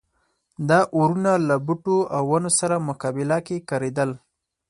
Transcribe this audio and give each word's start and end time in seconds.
دا 0.69 0.79
اورونه 0.97 1.31
له 1.47 1.55
بوټو 1.65 1.97
او 2.15 2.23
ونو 2.31 2.51
سره 2.59 2.85
مقابله 2.89 3.37
کې 3.47 3.65
کارېدل. 3.69 4.09